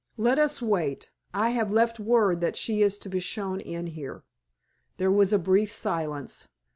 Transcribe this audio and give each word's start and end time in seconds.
Let 0.17 0.39
us 0.39 0.63
wait, 0.63 1.11
I 1.31 1.51
have 1.51 1.71
left 1.71 1.99
word 1.99 2.41
that 2.41 2.55
she 2.55 2.81
is 2.81 2.97
to 2.97 3.07
be 3.07 3.19
shown 3.19 3.59
in 3.59 3.85
here." 3.85 4.23
There 4.97 5.11
was 5.11 5.31
a 5.31 5.37
brief 5.37 5.69
silence. 5.71 6.47